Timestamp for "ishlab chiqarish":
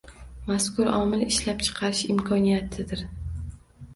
1.25-2.01